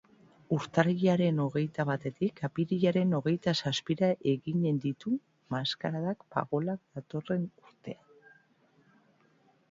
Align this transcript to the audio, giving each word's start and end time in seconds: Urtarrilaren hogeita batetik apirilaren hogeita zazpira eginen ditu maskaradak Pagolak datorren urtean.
Urtarrilaren 0.55 1.39
hogeita 1.41 1.83
batetik 1.89 2.39
apirilaren 2.47 3.11
hogeita 3.17 3.53
zazpira 3.61 4.09
eginen 4.31 4.79
ditu 4.85 5.13
maskaradak 5.57 6.25
Pagolak 6.37 6.81
datorren 7.01 7.45
urtean. 7.67 8.01